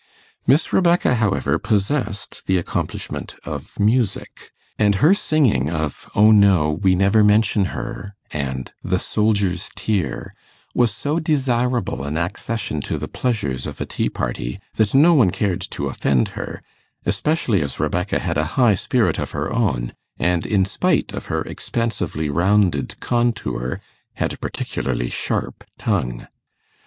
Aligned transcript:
Miss 0.47 0.73
Rebecca, 0.73 1.13
however, 1.13 1.59
possessed 1.59 2.47
the 2.47 2.57
accomplishment 2.57 3.35
of 3.45 3.79
music, 3.79 4.49
and 4.79 4.95
her 4.95 5.13
singing 5.13 5.69
of 5.69 6.09
'Oh 6.15 6.31
no, 6.31 6.71
we 6.71 6.95
never 6.95 7.23
mention 7.23 7.65
her', 7.65 8.15
and 8.31 8.71
'The 8.83 8.97
Soldier's 8.97 9.69
Tear', 9.75 10.33
was 10.73 10.91
so 10.91 11.19
desirable 11.19 12.03
an 12.03 12.17
accession 12.17 12.81
to 12.81 12.97
the 12.97 13.07
pleasures 13.07 13.67
of 13.67 13.79
a 13.79 13.85
tea 13.85 14.09
party 14.09 14.59
that 14.73 14.95
no 14.95 15.13
one 15.13 15.29
cared 15.29 15.61
to 15.69 15.85
offend 15.87 16.29
her, 16.29 16.63
especially 17.05 17.61
as 17.61 17.79
Rebecca 17.79 18.17
had 18.17 18.39
a 18.39 18.43
high 18.57 18.73
spirit 18.73 19.19
of 19.19 19.29
her 19.37 19.53
own, 19.53 19.93
and 20.17 20.47
in 20.47 20.65
spite 20.65 21.13
of 21.13 21.27
her 21.27 21.43
expansively 21.43 22.27
rounded 22.27 22.99
contour, 23.01 23.79
had 24.15 24.33
a 24.33 24.37
particularly 24.39 25.11
sharp 25.11 25.63
tongue. 25.77 26.27